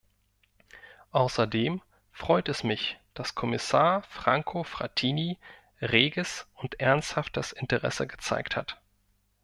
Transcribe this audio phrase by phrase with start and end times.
[1.11, 5.37] Außerdem freut es mich, dass Kommissar Franco Frattini
[5.79, 8.81] reges und ernsthaftes Interesse gezeigt hat.